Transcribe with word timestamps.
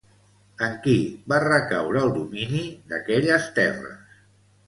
En 0.67 0.71
qui 0.85 0.95
va 1.33 1.41
recaure 1.43 2.01
el 2.05 2.15
domini 2.17 2.63
d'aquelles 2.93 3.45
terres? 3.59 4.19